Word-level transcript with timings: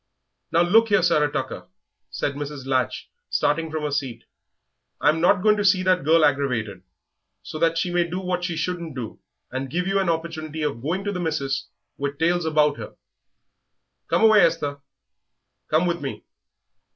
"Now 0.51 0.63
look 0.63 0.89
you 0.89 0.95
here, 0.97 1.03
Sarah 1.03 1.31
Tucker," 1.31 1.67
said 2.09 2.33
Mrs. 2.33 2.65
Latch, 2.65 3.11
starting 3.29 3.69
from 3.69 3.83
her 3.83 3.91
seat, 3.91 4.23
"I'm 4.99 5.21
not 5.21 5.43
going 5.43 5.57
to 5.57 5.63
see 5.63 5.83
that 5.83 6.03
girl 6.03 6.25
aggravated, 6.25 6.81
so 7.43 7.59
that 7.59 7.77
she 7.77 7.91
may 7.93 8.09
do 8.09 8.19
what 8.19 8.43
she 8.43 8.57
shouldn't 8.57 8.95
do, 8.95 9.19
and 9.51 9.69
give 9.69 9.85
you 9.85 9.99
an 9.99 10.09
opportunity 10.09 10.63
of 10.63 10.81
going 10.81 11.03
to 11.03 11.11
the 11.11 11.19
missis 11.19 11.67
with 11.99 12.17
tales 12.17 12.45
about 12.45 12.77
her. 12.77 12.95
Come 14.07 14.23
away, 14.23 14.41
Esther, 14.41 14.79
come 15.69 15.85
with 15.85 16.01
me. 16.01 16.23